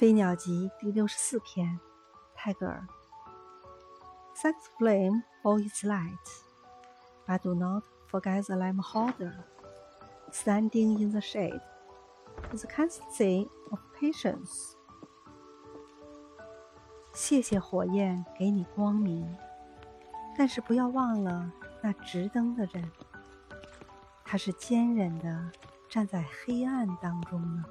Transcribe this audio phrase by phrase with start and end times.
[0.00, 1.78] 飞鸟集第六十四篇，
[2.34, 2.86] 泰戈尔。
[4.34, 6.16] Sex flame for its light,
[7.26, 9.34] but do not forget the lamp holder.
[10.32, 11.60] Standing in the shade
[12.50, 14.72] is a constancy of patience.
[17.12, 19.36] 谢谢火焰给你光明，
[20.34, 22.90] 但是不要忘了那直灯的人，
[24.24, 25.52] 他是坚韧的
[25.90, 27.62] 站在黑暗当中呢。